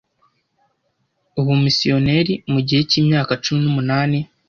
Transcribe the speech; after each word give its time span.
Ubumisiyoneri 1.39 2.33
mugihe 2.51 2.81
cyimyaka 2.89 3.31
cumi 3.43 3.59
n'umunani 3.63 4.19